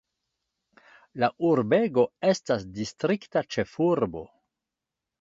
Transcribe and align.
La 1.25 1.29
urbego 1.51 2.07
estas 2.33 2.67
distrikta 2.81 3.47
ĉefurbo. 3.55 4.29